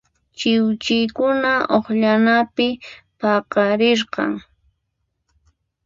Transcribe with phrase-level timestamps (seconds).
[0.37, 2.67] Chiwchiykuna uqllanapi
[3.19, 4.31] paqarirqan.